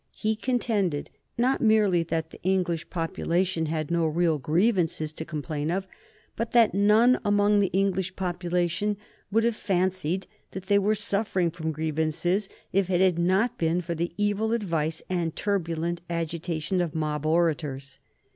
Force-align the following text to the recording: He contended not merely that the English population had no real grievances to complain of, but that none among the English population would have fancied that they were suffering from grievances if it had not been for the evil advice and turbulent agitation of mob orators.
He 0.15 0.35
contended 0.35 1.11
not 1.37 1.61
merely 1.61 2.01
that 2.01 2.31
the 2.31 2.41
English 2.41 2.89
population 2.89 3.67
had 3.67 3.91
no 3.91 4.07
real 4.07 4.39
grievances 4.39 5.13
to 5.13 5.23
complain 5.23 5.69
of, 5.69 5.85
but 6.35 6.53
that 6.53 6.73
none 6.73 7.19
among 7.23 7.59
the 7.59 7.67
English 7.67 8.15
population 8.15 8.97
would 9.31 9.43
have 9.43 9.55
fancied 9.55 10.25
that 10.53 10.65
they 10.65 10.79
were 10.79 10.95
suffering 10.95 11.51
from 11.51 11.71
grievances 11.71 12.49
if 12.73 12.89
it 12.89 12.99
had 12.99 13.19
not 13.19 13.59
been 13.59 13.79
for 13.79 13.93
the 13.93 14.11
evil 14.17 14.53
advice 14.53 15.03
and 15.07 15.35
turbulent 15.35 16.01
agitation 16.09 16.81
of 16.81 16.95
mob 16.95 17.23
orators. 17.27 17.99